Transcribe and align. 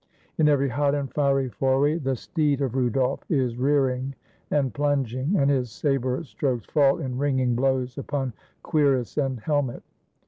In 0.39 0.49
every 0.49 0.69
hot 0.69 0.95
and 0.95 1.13
fiery 1.13 1.47
foray, 1.47 1.99
the 1.99 2.15
steed 2.15 2.61
of 2.61 2.75
Rudolf 2.75 3.19
is 3.29 3.55
rear 3.55 3.87
ing 3.91 4.15
and 4.49 4.73
plunging, 4.73 5.35
and 5.37 5.51
his 5.51 5.69
saber 5.69 6.23
strokes 6.23 6.65
fall 6.65 6.97
in 6.97 7.19
ringing 7.19 7.53
blows 7.53 7.99
upon 7.99 8.33
cuirass 8.63 9.15
and 9.19 9.41
helmet. 9.41 9.83